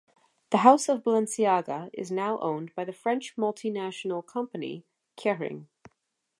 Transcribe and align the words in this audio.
The 0.49 0.57
House 0.65 0.89
of 0.89 1.03
Balenciaga 1.03 1.91
is 1.93 2.09
now 2.09 2.39
owned 2.39 2.73
by 2.73 2.85
the 2.85 2.91
French 2.91 3.35
multinational 3.35 4.25
company 4.25 4.83
Kering. 5.15 5.67